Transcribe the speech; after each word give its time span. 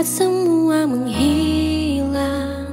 saat 0.00 0.24
semua 0.24 0.88
menghilang 0.88 2.72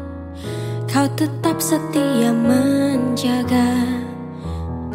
Kau 0.88 1.12
tetap 1.20 1.60
setia 1.60 2.32
menjaga. 2.32 3.84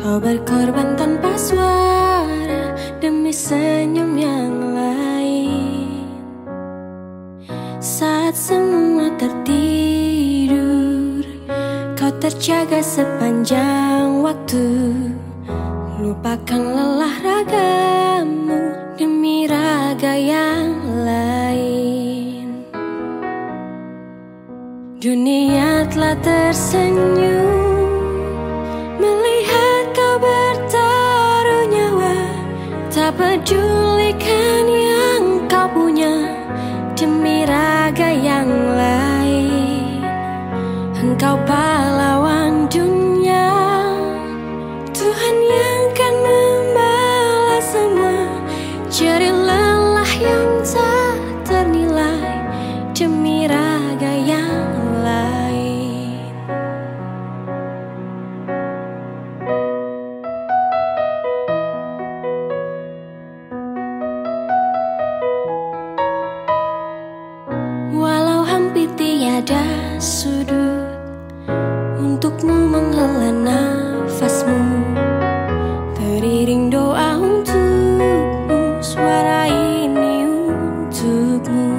Kau 0.01 0.17
berkorban 0.17 0.97
tanpa 0.97 1.37
suara 1.37 2.73
Demi 3.05 3.37
senyum 3.37 4.17
yang 4.17 4.73
lain. 4.73 6.09
Saat 7.85 8.33
semua 8.33 9.13
tertidur 9.21 11.21
Kau 12.01 12.17
terjaga 12.17 12.81
sepanjang 12.81 14.25
waktu. 14.25 14.89
Lupakan 16.01 16.63
lelah 16.65 17.17
ragamu 17.21 18.73
Demi 18.97 19.45
raga 19.45 20.17
yang 20.17 20.81
lain. 21.05 21.52
Dunia 25.03 25.83
telah 25.91 26.15
tersenyum. 26.23 27.91
Melihat 29.03 29.91
kau 29.99 30.15
bertaruh 30.23 31.67
nyawa 31.67 32.23
Tak 32.87 33.11
pedulikan 33.19 34.63
yang 34.71 35.43
kau 35.51 35.67
punya 35.75 36.39
Demi 36.95 37.43
raga 37.43 38.15
yang 38.15 38.47
lain. 38.79 40.07
Engkau 40.95 41.35
tiada 69.33 69.97
sudut 69.97 70.93
untukmu 71.97 72.69
menghela 72.69 73.33
nafasmu. 73.33 74.61
Teriring 75.97 76.69
doa 76.69 77.17
untukmu 77.17 78.13
suara 78.85 79.49
ini 79.49 80.29
untukmu. 80.29 81.73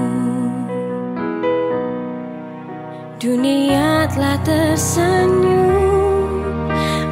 Dunia 3.22 4.10
telah 4.10 4.42
tersenyum 4.42 6.58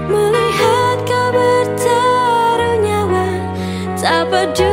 melihat 0.09 0.97
kau 1.05 1.29
bertaruh 1.37 2.81
nyawa. 2.81 3.29
Tak 3.93 4.25
peduli 4.33 4.70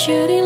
Cherry 0.00 0.40